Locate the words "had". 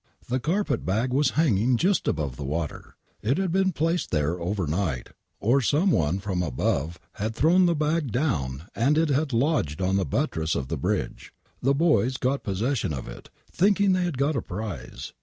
3.37-3.51, 7.13-7.35, 9.09-9.31, 14.05-14.17